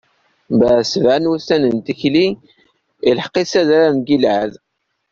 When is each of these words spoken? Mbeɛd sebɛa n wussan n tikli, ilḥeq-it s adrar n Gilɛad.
Mbeɛd 0.53 0.81
sebɛa 0.91 1.17
n 1.19 1.29
wussan 1.31 1.63
n 1.75 1.77
tikli, 1.85 2.27
ilḥeq-it 3.09 3.47
s 3.51 3.53
adrar 3.61 3.91
n 3.93 4.05
Gilɛad. 4.07 4.53